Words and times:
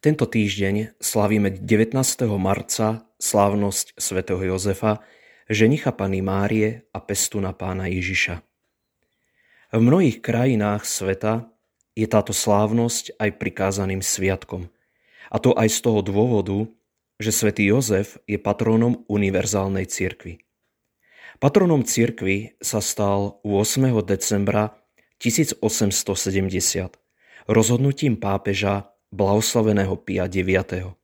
Tento 0.00 0.24
týždeň 0.24 0.96
slavíme 0.96 1.60
19. 1.60 1.92
marca 2.40 3.04
slávnosť 3.20 4.00
svätého 4.00 4.40
Jozefa, 4.40 5.04
ženicha 5.44 5.92
Pany 5.92 6.24
Márie 6.24 6.88
a 6.96 7.04
pestuna 7.04 7.52
pána 7.52 7.84
Ježiša. 7.84 8.40
V 9.76 9.80
mnohých 9.84 10.24
krajinách 10.24 10.88
sveta 10.88 11.52
je 11.92 12.08
táto 12.08 12.32
slávnosť 12.32 13.20
aj 13.20 13.44
prikázaným 13.44 14.00
sviatkom. 14.00 14.72
A 15.28 15.36
to 15.36 15.52
aj 15.52 15.68
z 15.68 15.78
toho 15.84 16.00
dôvodu, 16.00 16.64
že 17.20 17.36
svätý 17.36 17.68
Jozef 17.68 18.16
je 18.24 18.40
patrónom 18.40 19.04
univerzálnej 19.04 19.84
cirkvi. 19.84 20.40
Patronom 21.44 21.84
cirkvi 21.84 22.56
sa 22.64 22.80
stal 22.80 23.36
8. 23.44 23.92
decembra 24.08 24.80
1870 25.20 25.60
rozhodnutím 27.52 28.16
pápeža 28.16 28.96
blahoslaveného 29.10 29.94
Pia 30.02 30.30
IX. 30.30 30.94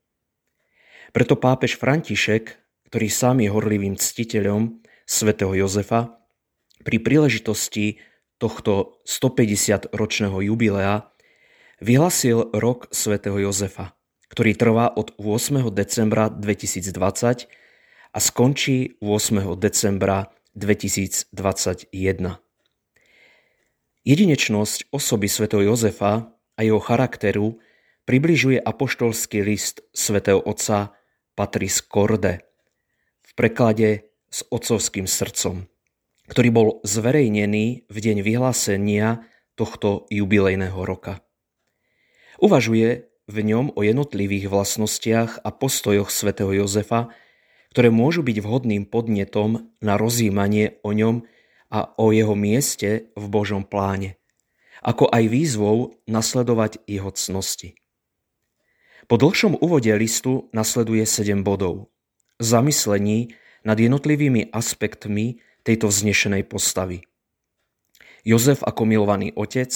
Preto 1.10 1.34
pápež 1.38 1.78
František, 1.78 2.54
ktorý 2.90 3.08
sám 3.10 3.42
je 3.42 3.50
horlivým 3.50 3.98
ctiteľom 3.98 4.82
svätého 5.06 5.54
Jozefa, 5.54 6.16
pri 6.86 7.02
príležitosti 7.02 7.98
tohto 8.38 9.02
150-ročného 9.08 10.38
jubilea 10.44 11.10
vyhlasil 11.82 12.54
rok 12.54 12.86
svätého 12.94 13.36
Jozefa, 13.42 13.96
ktorý 14.30 14.54
trvá 14.54 14.86
od 14.92 15.16
8. 15.18 15.66
decembra 15.72 16.30
2020 16.30 16.94
a 18.12 18.18
skončí 18.22 19.00
8. 19.02 19.58
decembra 19.58 20.30
2021. 20.54 21.90
Jedinečnosť 24.06 24.78
osoby 24.94 25.26
svätého 25.26 25.66
Jozefa 25.66 26.30
a 26.56 26.60
jeho 26.62 26.78
charakteru 26.78 27.58
približuje 28.06 28.62
apoštolský 28.62 29.42
list 29.42 29.82
svätého 29.90 30.38
Otca 30.40 30.94
Patris 31.34 31.82
Corde 31.82 32.46
v 33.26 33.30
preklade 33.34 34.14
s 34.30 34.46
otcovským 34.48 35.10
srdcom, 35.10 35.66
ktorý 36.30 36.48
bol 36.54 36.68
zverejnený 36.86 37.90
v 37.90 37.96
deň 37.98 38.22
vyhlásenia 38.22 39.26
tohto 39.58 40.06
jubilejného 40.08 40.78
roka. 40.86 41.20
Uvažuje 42.38 43.10
v 43.26 43.36
ňom 43.42 43.74
o 43.74 43.80
jednotlivých 43.82 44.48
vlastnostiach 44.48 45.42
a 45.42 45.50
postojoch 45.50 46.14
svätého 46.14 46.54
Jozefa, 46.54 47.10
ktoré 47.74 47.90
môžu 47.90 48.22
byť 48.22 48.38
vhodným 48.38 48.86
podnetom 48.86 49.74
na 49.82 49.98
rozjímanie 49.98 50.78
o 50.86 50.94
ňom 50.94 51.26
a 51.74 51.90
o 51.98 52.14
jeho 52.14 52.38
mieste 52.38 53.10
v 53.18 53.24
Božom 53.26 53.66
pláne– 53.66 54.14
ako 54.86 55.08
aj 55.08 55.24
výzvou 55.26 55.96
nasledovať 56.06 56.84
jeho 56.84 57.10
cnosti. 57.10 57.74
Po 59.06 59.14
dlhšom 59.14 59.62
úvode 59.62 59.94
listu 59.94 60.50
nasleduje 60.50 61.06
7 61.06 61.46
bodov. 61.46 61.94
Zamyslení 62.42 63.38
nad 63.62 63.78
jednotlivými 63.78 64.50
aspektmi 64.50 65.38
tejto 65.62 65.94
vznešenej 65.94 66.42
postavy. 66.50 67.06
Jozef 68.26 68.66
ako 68.66 68.82
milovaný 68.82 69.30
otec, 69.38 69.70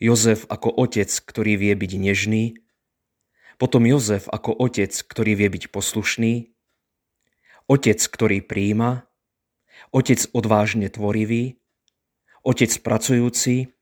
Jozef 0.00 0.48
ako 0.48 0.72
otec, 0.80 1.12
ktorý 1.12 1.60
vie 1.60 1.76
byť 1.76 1.92
nežný, 2.00 2.44
potom 3.60 3.84
Jozef 3.84 4.32
ako 4.32 4.64
otec, 4.64 4.96
ktorý 4.96 5.36
vie 5.36 5.48
byť 5.52 5.64
poslušný, 5.68 6.56
otec, 7.68 8.00
ktorý 8.00 8.40
príjima, 8.40 9.04
otec 9.92 10.24
odvážne 10.32 10.88
tvorivý, 10.88 11.60
otec 12.48 12.72
pracujúci. 12.80 13.76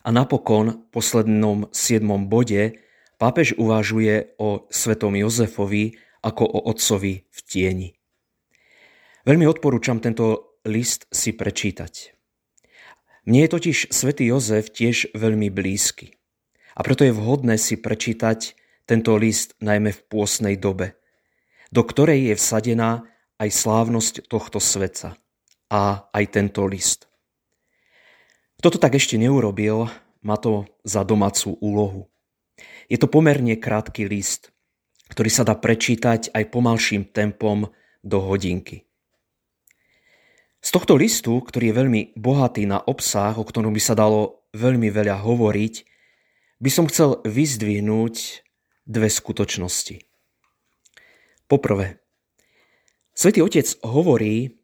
A 0.00 0.08
napokon 0.08 0.80
v 0.80 0.96
poslednom 0.96 1.68
siedmom 1.76 2.32
bode 2.32 2.80
pápež 3.20 3.52
uvažuje 3.60 4.32
o 4.40 4.64
svetom 4.72 5.12
Jozefovi 5.12 6.00
ako 6.24 6.48
o 6.48 6.58
otcovi 6.72 7.28
v 7.28 7.38
tieni. 7.44 7.88
Veľmi 9.28 9.44
odporúčam 9.44 10.00
tento 10.00 10.56
list 10.64 11.04
si 11.12 11.36
prečítať. 11.36 12.16
Mne 13.28 13.44
je 13.44 13.52
totiž 13.52 13.78
svätý 13.92 14.32
Jozef 14.32 14.72
tiež 14.72 15.12
veľmi 15.12 15.52
blízky. 15.52 16.16
A 16.72 16.80
preto 16.80 17.04
je 17.04 17.12
vhodné 17.12 17.60
si 17.60 17.76
prečítať 17.76 18.56
tento 18.88 19.12
list 19.20 19.54
najmä 19.60 19.92
v 19.92 20.04
pôsnej 20.08 20.56
dobe, 20.56 20.96
do 21.68 21.84
ktorej 21.84 22.32
je 22.32 22.34
vsadená 22.40 23.04
aj 23.36 23.48
slávnosť 23.52 24.14
tohto 24.32 24.56
sveta 24.58 25.20
a 25.68 26.08
aj 26.10 26.24
tento 26.32 26.64
list. 26.64 27.06
Kto 28.58 28.76
to 28.76 28.78
tak 28.80 28.96
ešte 28.96 29.20
neurobil, 29.20 29.88
má 30.20 30.36
to 30.36 30.68
za 30.84 31.04
domácu 31.04 31.56
úlohu. 31.60 32.09
Je 32.90 32.98
to 32.98 33.06
pomerne 33.06 33.54
krátky 33.54 34.08
list, 34.08 34.50
ktorý 35.10 35.30
sa 35.30 35.46
dá 35.46 35.54
prečítať 35.54 36.34
aj 36.34 36.44
pomalším 36.50 37.06
tempom 37.10 37.70
do 38.02 38.18
hodinky. 38.22 38.88
Z 40.60 40.76
tohto 40.76 40.96
listu, 41.00 41.40
ktorý 41.40 41.72
je 41.72 41.78
veľmi 41.78 42.00
bohatý 42.20 42.68
na 42.68 42.82
obsah, 42.84 43.32
o 43.36 43.44
ktorom 43.44 43.72
by 43.72 43.82
sa 43.82 43.96
dalo 43.96 44.44
veľmi 44.52 44.92
veľa 44.92 45.24
hovoriť, 45.24 45.74
by 46.60 46.70
som 46.70 46.84
chcel 46.90 47.24
vyzdvihnúť 47.24 48.44
dve 48.84 49.08
skutočnosti. 49.08 50.04
Poprvé, 51.48 52.04
Svetý 53.16 53.40
Otec 53.40 53.66
hovorí, 53.80 54.60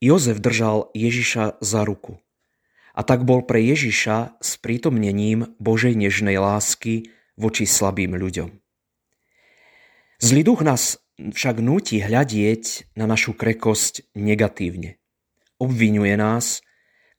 Jozef 0.00 0.40
držal 0.40 0.88
Ježiša 0.96 1.60
za 1.60 1.80
ruku– 1.84 2.22
a 2.98 3.06
tak 3.06 3.22
bol 3.22 3.46
pre 3.46 3.62
Ježiša 3.62 4.42
s 4.42 4.58
prítomnením 4.58 5.54
Božej 5.62 5.94
nežnej 5.94 6.34
lásky 6.42 7.14
voči 7.38 7.62
slabým 7.62 8.18
ľuďom. 8.18 8.50
Zlý 10.18 10.42
duch 10.42 10.66
nás 10.66 10.98
však 11.14 11.62
núti 11.62 12.02
hľadieť 12.02 12.90
na 12.98 13.06
našu 13.06 13.38
krekosť 13.38 14.10
negatívne. 14.18 14.98
Obvinuje 15.62 16.18
nás, 16.18 16.66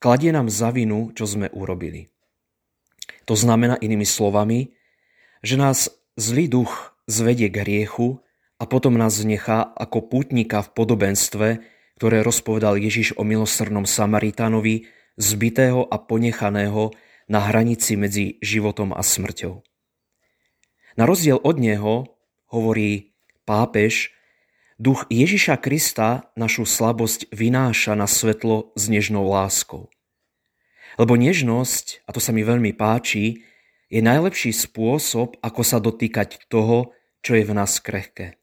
kladie 0.04 0.36
nám 0.36 0.52
za 0.52 0.76
vinu, 0.76 1.16
čo 1.16 1.24
sme 1.24 1.48
urobili. 1.56 2.12
To 3.24 3.40
znamená 3.40 3.80
inými 3.80 4.04
slovami, 4.04 4.76
že 5.40 5.56
nás 5.56 5.88
zlý 6.20 6.52
duch 6.52 6.92
zvedie 7.08 7.48
k 7.48 7.64
hriechu 7.64 8.20
a 8.60 8.68
potom 8.68 9.00
nás 9.00 9.16
nechá 9.24 9.64
ako 9.64 10.12
pútnika 10.12 10.60
v 10.60 10.70
podobenstve, 10.76 11.48
ktoré 11.96 12.20
rozpovedal 12.20 12.76
Ježiš 12.76 13.16
o 13.16 13.24
milosrdnom 13.24 13.88
Samaritánovi, 13.88 14.99
zbitého 15.20 15.84
a 15.84 16.00
ponechaného 16.00 16.96
na 17.28 17.40
hranici 17.44 18.00
medzi 18.00 18.40
životom 18.40 18.96
a 18.96 19.04
smrťou. 19.04 19.62
Na 20.96 21.04
rozdiel 21.06 21.38
od 21.38 21.60
neho, 21.60 22.18
hovorí 22.50 23.14
pápež, 23.44 24.16
duch 24.80 25.06
Ježiša 25.12 25.60
Krista 25.60 26.32
našu 26.34 26.64
slabosť 26.64 27.30
vynáša 27.30 27.94
na 27.94 28.08
svetlo 28.08 28.72
s 28.74 28.88
nežnou 28.88 29.28
láskou. 29.28 29.92
Lebo 30.98 31.20
nežnosť, 31.20 32.08
a 32.08 32.16
to 32.16 32.20
sa 32.24 32.34
mi 32.34 32.42
veľmi 32.42 32.74
páči, 32.74 33.46
je 33.92 34.02
najlepší 34.02 34.56
spôsob, 34.56 35.38
ako 35.44 35.62
sa 35.62 35.78
dotýkať 35.78 36.50
toho, 36.50 36.96
čo 37.20 37.36
je 37.38 37.44
v 37.46 37.54
nás 37.54 37.78
krehké. 37.84 38.40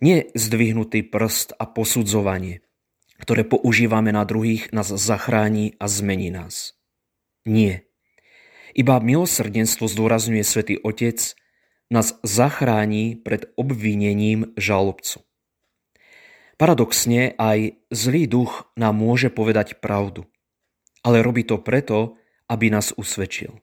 Nie 0.00 0.32
zdvihnutý 0.32 1.04
prst 1.06 1.52
a 1.60 1.68
posudzovanie– 1.68 2.64
ktoré 3.20 3.44
používame 3.44 4.10
na 4.10 4.24
druhých, 4.24 4.72
nás 4.72 4.88
zachráni 4.88 5.76
a 5.76 5.86
zmení 5.86 6.32
nás. 6.32 6.74
Nie. 7.44 7.84
Iba 8.72 8.98
milosrdenstvo 8.98 9.86
zdôrazňuje 9.86 10.44
svätý 10.46 10.74
Otec, 10.80 11.36
nás 11.90 12.16
zachráni 12.22 13.18
pred 13.18 13.50
obvinením 13.58 14.54
žalobcu. 14.54 15.20
Paradoxne 16.54 17.34
aj 17.40 17.76
zlý 17.90 18.30
duch 18.30 18.68
nám 18.76 18.94
môže 19.00 19.32
povedať 19.32 19.80
pravdu, 19.80 20.28
ale 21.00 21.24
robí 21.24 21.42
to 21.42 21.58
preto, 21.58 22.20
aby 22.46 22.68
nás 22.68 22.92
usvedčil. 22.94 23.58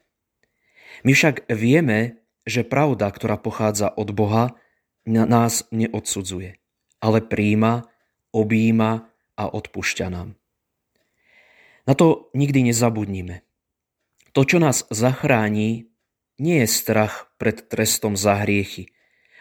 My 1.06 1.14
však 1.14 1.46
vieme, 1.54 2.26
že 2.48 2.66
pravda, 2.66 3.12
ktorá 3.14 3.38
pochádza 3.38 3.94
od 3.94 4.12
Boha, 4.12 4.58
nás 5.08 5.64
neodsudzuje, 5.72 6.60
ale 7.00 7.20
príjma, 7.24 7.88
objíma 8.36 9.08
a 9.38 9.48
odpúšťa 9.48 10.08
nám. 10.10 10.34
Na 11.88 11.94
to 11.96 12.34
nikdy 12.36 12.68
nezabudnime. 12.68 13.48
To, 14.36 14.44
čo 14.44 14.60
nás 14.60 14.84
zachráni, 14.92 15.88
nie 16.38 16.58
je 16.62 16.68
strach 16.70 17.32
pred 17.40 17.66
trestom 17.72 18.20
za 18.20 18.44
hriechy 18.44 18.94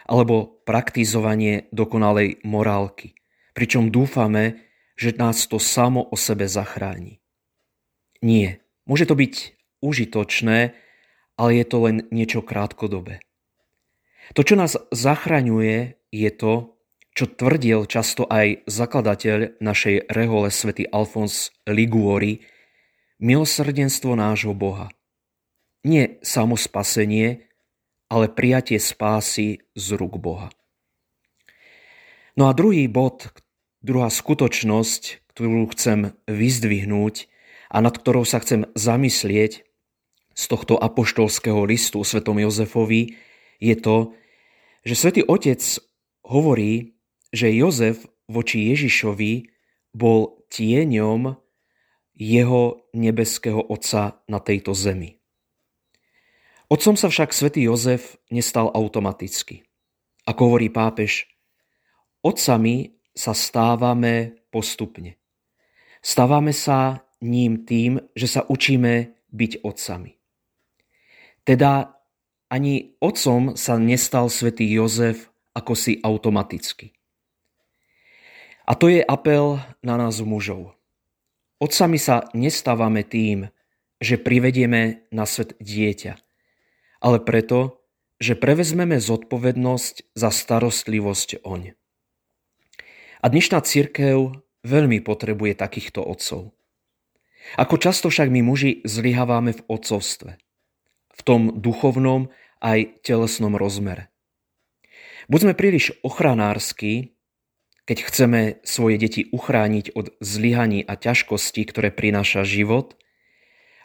alebo 0.07 0.63
praktizovanie 0.63 1.67
dokonalej 1.75 2.47
morálky, 2.47 3.19
pričom 3.59 3.91
dúfame, 3.91 4.63
že 4.95 5.19
nás 5.19 5.45
to 5.51 5.59
samo 5.59 6.07
o 6.07 6.15
sebe 6.15 6.47
zachráni. 6.47 7.19
Nie, 8.23 8.63
môže 8.87 9.05
to 9.05 9.19
byť 9.19 9.35
užitočné, 9.83 10.73
ale 11.37 11.51
je 11.53 11.65
to 11.69 11.77
len 11.85 11.97
niečo 12.15 12.41
krátkodobé. 12.41 13.21
To, 14.33 14.41
čo 14.47 14.57
nás 14.57 14.79
zachraňuje, 14.95 15.99
je 16.15 16.31
to, 16.33 16.76
čo 17.17 17.25
tvrdil 17.25 17.89
často 17.89 18.29
aj 18.29 18.69
zakladateľ 18.69 19.57
našej 19.65 20.13
rehole 20.13 20.53
svätý 20.53 20.85
Alfons 20.85 21.49
Liguori, 21.65 22.45
milosrdenstvo 23.25 24.13
nášho 24.13 24.53
Boha. 24.53 24.93
Nie 25.81 26.21
samo 26.21 26.61
spasenie, 26.61 27.49
ale 28.13 28.29
prijatie 28.29 28.77
spásy 28.77 29.65
z 29.73 29.87
rúk 29.97 30.21
Boha. 30.21 30.53
No 32.37 32.53
a 32.53 32.53
druhý 32.53 32.85
bod, 32.85 33.33
druhá 33.81 34.13
skutočnosť, 34.13 35.33
ktorú 35.33 35.73
chcem 35.73 36.13
vyzdvihnúť 36.29 37.33
a 37.73 37.81
nad 37.81 37.97
ktorou 37.97 38.29
sa 38.29 38.45
chcem 38.45 38.69
zamyslieť 38.77 39.65
z 40.37 40.45
tohto 40.53 40.77
apoštolského 40.77 41.65
listu 41.65 42.05
svetom 42.05 42.37
Jozefovi, 42.37 43.17
je 43.57 43.73
to, 43.81 44.13
že 44.85 45.01
svätý 45.01 45.25
Otec 45.25 45.65
hovorí, 46.29 46.96
že 47.37 47.53
Jozef 47.53 48.09
voči 48.33 48.73
Ježišovi 48.73 49.53
bol 49.93 50.41
tieňom 50.49 51.37
jeho 52.17 52.63
nebeského 52.97 53.61
Otca 53.61 54.25
na 54.25 54.41
tejto 54.41 54.73
zemi. 54.73 55.21
Otcom 56.67 56.97
sa 56.97 57.13
však 57.13 57.31
svätý 57.31 57.69
Jozef 57.69 58.19
nestal 58.33 58.73
automaticky. 58.73 59.69
Ako 60.27 60.51
hovorí 60.51 60.67
pápež, 60.67 61.31
otcami 62.27 62.99
sa 63.15 63.31
stávame 63.31 64.43
postupne. 64.51 65.15
Stávame 66.03 66.51
sa 66.51 67.07
ním 67.23 67.63
tým, 67.63 68.03
že 68.19 68.27
sa 68.27 68.43
učíme 68.43 69.15
byť 69.31 69.53
otcami. 69.63 70.19
Teda 71.47 71.95
ani 72.51 72.99
otcom 72.99 73.55
sa 73.55 73.79
nestal 73.79 74.27
svätý 74.27 74.67
Jozef 74.67 75.31
ako 75.55 75.73
si 75.79 76.03
automaticky. 76.03 76.96
A 78.67 78.75
to 78.75 78.91
je 78.91 78.99
apel 78.99 79.63
na 79.87 79.95
nás 79.95 80.19
mužov. 80.19 80.75
Otcami 81.63 82.03
sa 82.03 82.27
nestávame 82.35 83.07
tým, 83.07 83.49
že 84.03 84.19
privedieme 84.21 85.07
na 85.15 85.25
svet 85.25 85.55
dieťa, 85.63 86.19
ale 87.01 87.23
preto, 87.23 87.81
že 88.19 88.37
prevezmeme 88.37 88.99
zodpovednosť 88.99 90.13
za 90.19 90.29
starostlivosť 90.35 91.47
oň. 91.47 91.79
A 93.23 93.27
dnešná 93.33 93.63
církev 93.65 94.37
veľmi 94.67 95.01
potrebuje 95.01 95.57
takýchto 95.57 96.05
otcov. 96.05 96.53
Ako 97.55 97.79
často 97.79 98.11
však 98.11 98.29
my 98.29 98.43
muži 98.43 98.83
zlyhávame 98.83 99.55
v 99.55 99.65
otcovstve, 99.71 100.37
v 101.15 101.21
tom 101.23 101.55
duchovnom 101.55 102.35
aj 102.59 103.01
telesnom 103.07 103.55
rozmere. 103.55 104.11
Buď 105.31 105.39
sme 105.51 105.55
príliš 105.55 105.95
ochranársky, 106.03 107.16
keď 107.87 107.99
chceme 108.03 108.41
svoje 108.67 108.99
deti 108.99 109.23
uchrániť 109.31 109.95
od 109.95 110.11
zlyhaní 110.19 110.83
a 110.83 110.99
ťažkostí, 110.99 111.63
ktoré 111.71 111.95
prináša 111.95 112.43
život, 112.43 112.99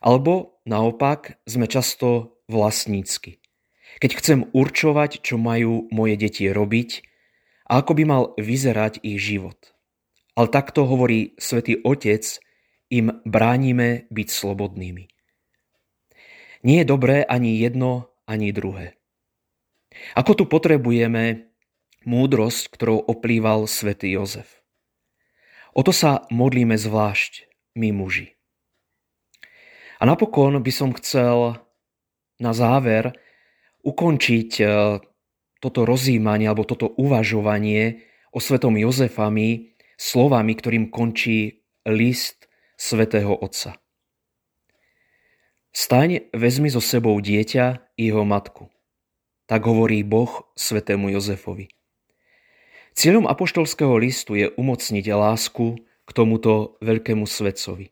alebo 0.02 0.58
naopak 0.66 1.38
sme 1.46 1.70
často 1.70 2.42
vlastnícky. 2.50 3.38
Keď 4.02 4.12
chcem 4.18 4.40
určovať, 4.50 5.22
čo 5.22 5.38
majú 5.38 5.86
moje 5.94 6.18
deti 6.18 6.50
robiť 6.50 7.06
a 7.70 7.86
ako 7.86 7.92
by 8.02 8.04
mal 8.04 8.24
vyzerať 8.42 9.06
ich 9.06 9.22
život. 9.22 9.78
Ale 10.34 10.50
takto 10.50 10.90
hovorí 10.90 11.38
svätý 11.38 11.78
Otec, 11.86 12.42
im 12.92 13.24
bránime 13.24 14.10
byť 14.12 14.28
slobodnými. 14.28 15.08
Nie 16.68 16.84
je 16.84 16.92
dobré 16.92 17.24
ani 17.24 17.56
jedno, 17.56 18.12
ani 18.28 18.52
druhé. 18.52 19.00
Ako 20.16 20.36
tu 20.36 20.44
potrebujeme 20.48 21.51
múdrosť, 22.06 22.74
ktorou 22.74 23.00
oplýval 23.06 23.70
svätý 23.70 24.14
Jozef. 24.14 24.62
O 25.72 25.86
to 25.86 25.96
sa 25.96 26.28
modlíme 26.34 26.76
zvlášť 26.76 27.48
my 27.80 27.96
muži. 27.96 28.36
A 30.02 30.10
napokon 30.10 30.60
by 30.60 30.72
som 30.74 30.92
chcel 30.98 31.62
na 32.42 32.52
záver 32.58 33.14
ukončiť 33.86 34.52
e, 34.60 34.66
toto 35.62 35.86
rozímanie 35.86 36.50
alebo 36.50 36.66
toto 36.66 36.90
uvažovanie 36.90 38.02
o 38.34 38.42
svetom 38.42 38.76
Jozefami 38.82 39.78
slovami, 40.02 40.58
ktorým 40.58 40.90
končí 40.90 41.62
list 41.86 42.50
svätého 42.74 43.38
Otca. 43.38 43.78
Staň, 45.72 46.28
vezmi 46.36 46.68
so 46.68 46.84
sebou 46.84 47.16
dieťa 47.22 47.96
i 47.96 48.12
jeho 48.12 48.26
matku. 48.28 48.68
Tak 49.46 49.62
hovorí 49.64 50.04
Boh 50.04 50.52
svetému 50.58 51.14
Jozefovi. 51.16 51.72
Cieľom 52.92 53.24
apoštolského 53.24 53.96
listu 53.96 54.36
je 54.36 54.52
umocniť 54.52 55.06
lásku 55.16 55.80
k 55.80 56.10
tomuto 56.12 56.76
veľkému 56.84 57.24
svetcovi. 57.24 57.88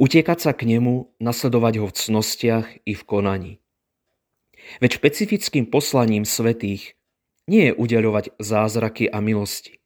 Utiekať 0.00 0.38
sa 0.40 0.52
k 0.56 0.64
nemu, 0.64 1.12
nasledovať 1.20 1.84
ho 1.84 1.86
v 1.92 1.96
cnostiach 1.96 2.66
i 2.88 2.92
v 2.96 3.02
konaní. 3.04 3.52
Veď 4.80 4.96
špecifickým 4.96 5.68
poslaním 5.68 6.24
svetých 6.24 6.96
nie 7.44 7.68
je 7.68 7.76
udeľovať 7.76 8.40
zázraky 8.40 9.12
a 9.12 9.20
milosti, 9.20 9.84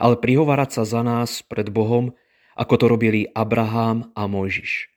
ale 0.00 0.16
prihovárať 0.16 0.80
sa 0.80 0.82
za 0.88 1.04
nás 1.04 1.44
pred 1.44 1.68
Bohom, 1.68 2.16
ako 2.56 2.74
to 2.80 2.84
robili 2.88 3.28
Abraham 3.36 4.08
a 4.16 4.24
Mojžiš. 4.24 4.88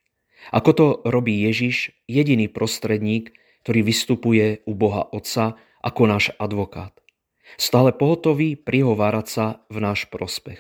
Ako 0.55 0.71
to 0.71 0.85
robí 1.03 1.35
Ježiš, 1.35 1.91
jediný 2.07 2.47
prostredník, 2.47 3.35
ktorý 3.67 3.83
vystupuje 3.83 4.63
u 4.63 4.71
Boha 4.71 5.03
Otca 5.11 5.59
ako 5.83 6.07
náš 6.07 6.31
advokát 6.39 6.95
stále 7.55 7.95
pohotoví 7.95 8.59
prihovárať 8.59 9.27
sa 9.27 9.45
v 9.71 9.77
náš 9.81 10.05
prospech. 10.11 10.59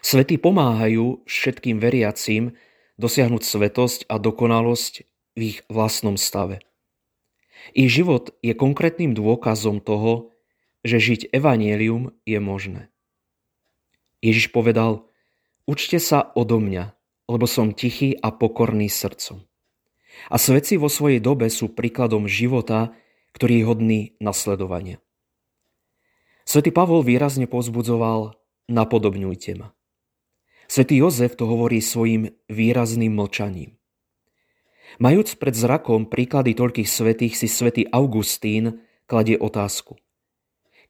Svety 0.00 0.38
pomáhajú 0.38 1.26
všetkým 1.26 1.82
veriacím 1.82 2.54
dosiahnuť 2.96 3.42
svetosť 3.42 4.00
a 4.06 4.16
dokonalosť 4.22 4.94
v 5.34 5.40
ich 5.40 5.58
vlastnom 5.66 6.14
stave. 6.14 6.62
Ich 7.74 7.90
život 7.90 8.34
je 8.42 8.54
konkrétnym 8.54 9.14
dôkazom 9.14 9.82
toho, 9.82 10.34
že 10.82 10.98
žiť 10.98 11.30
evanielium 11.30 12.10
je 12.26 12.38
možné. 12.42 12.82
Ježiš 14.22 14.50
povedal, 14.50 15.06
učte 15.66 15.98
sa 16.02 16.30
odo 16.34 16.58
mňa, 16.58 16.94
lebo 17.30 17.46
som 17.46 17.74
tichý 17.74 18.18
a 18.18 18.34
pokorný 18.34 18.90
srdcom. 18.90 19.46
A 20.28 20.36
svetci 20.36 20.76
vo 20.76 20.90
svojej 20.90 21.22
dobe 21.22 21.48
sú 21.48 21.70
príkladom 21.70 22.26
života, 22.26 22.94
ktorý 23.32 23.62
je 23.62 23.64
hodný 23.66 24.00
nasledovania. 24.18 24.98
Svetý 26.52 26.68
Pavol 26.68 27.00
výrazne 27.00 27.48
pozbudzoval 27.48 28.36
napodobňujte 28.68 29.56
ma. 29.56 29.72
Svetý 30.68 31.00
Jozef 31.00 31.32
to 31.32 31.48
hovorí 31.48 31.80
svojim 31.80 32.28
výrazným 32.52 33.16
mlčaním. 33.16 33.80
Majúc 35.00 35.40
pred 35.40 35.56
zrakom 35.56 36.04
príklady 36.04 36.52
toľkých 36.52 36.84
svetých 36.84 37.40
si 37.40 37.48
svätý 37.48 37.88
Augustín 37.88 38.84
kladie 39.08 39.40
otázku. 39.40 39.96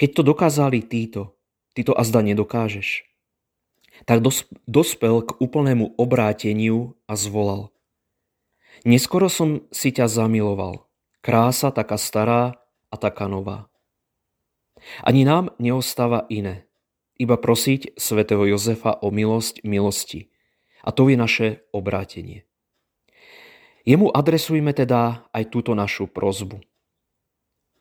Keď 0.02 0.10
to 0.10 0.22
dokázali 0.26 0.82
títo, 0.82 1.38
ty 1.78 1.86
to 1.86 1.94
azda 1.94 2.26
nedokážeš. 2.26 3.06
Tak 4.02 4.18
dospel 4.66 5.14
k 5.22 5.30
úplnému 5.38 5.94
obráteniu 5.94 6.98
a 7.06 7.14
zvolal. 7.14 7.70
Neskoro 8.82 9.30
som 9.30 9.62
si 9.70 9.94
ťa 9.94 10.10
zamiloval. 10.10 10.90
Krása 11.22 11.70
taká 11.70 11.94
stará 12.02 12.58
a 12.90 12.98
taká 12.98 13.30
nová. 13.30 13.70
Ani 15.02 15.22
nám 15.22 15.54
neostáva 15.62 16.26
iné, 16.28 16.66
iba 17.16 17.38
prosiť 17.38 17.96
svätého 17.96 18.42
Jozefa 18.46 18.98
o 18.98 19.14
milosť 19.14 19.62
milosti. 19.62 20.30
A 20.82 20.90
to 20.90 21.06
je 21.06 21.14
naše 21.14 21.62
obrátenie. 21.70 22.42
Jemu 23.82 24.10
adresujme 24.10 24.74
teda 24.74 25.26
aj 25.30 25.44
túto 25.50 25.74
našu 25.74 26.06
prozbu. 26.06 26.62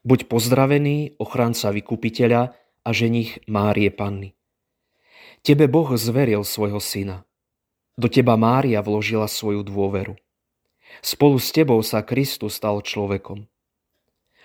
Buď 0.02 0.26
pozdravený, 0.26 1.18
ochranca 1.22 1.70
vykupiteľa 1.70 2.58
a 2.82 2.90
ženich 2.90 3.46
Márie 3.46 3.94
Panny. 3.94 4.34
Tebe 5.46 5.70
Boh 5.70 5.94
zveril 5.94 6.42
svojho 6.42 6.82
syna. 6.82 7.26
Do 7.98 8.10
teba 8.10 8.34
Mária 8.34 8.82
vložila 8.82 9.30
svoju 9.30 9.62
dôveru. 9.62 10.18
Spolu 11.06 11.38
s 11.38 11.54
tebou 11.54 11.78
sa 11.86 12.02
Kristus 12.02 12.58
stal 12.58 12.82
človekom. 12.82 13.46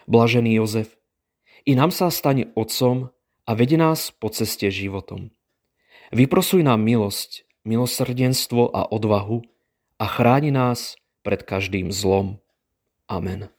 Blažený 0.05 0.61
Jozef, 0.61 0.97
i 1.67 1.75
nám 1.75 1.91
sa 1.91 2.09
stane 2.15 2.55
otcom 2.55 3.11
a 3.43 3.51
vedie 3.59 3.77
nás 3.77 4.15
po 4.15 4.31
ceste 4.31 4.71
životom. 4.71 5.35
Vyprosuj 6.15 6.63
nám 6.63 6.87
milosť, 6.87 7.43
milosrdenstvo 7.67 8.71
a 8.71 8.87
odvahu 8.87 9.43
a 9.99 10.07
chráni 10.07 10.55
nás 10.55 10.95
pred 11.27 11.43
každým 11.43 11.91
zlom. 11.91 12.39
Amen. 13.11 13.51